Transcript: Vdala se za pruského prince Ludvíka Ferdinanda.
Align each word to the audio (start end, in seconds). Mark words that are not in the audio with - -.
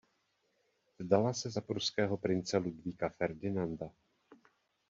Vdala 0.99 1.33
se 1.33 1.49
za 1.49 1.61
pruského 1.61 2.17
prince 2.17 2.57
Ludvíka 2.57 3.09
Ferdinanda. 3.09 3.89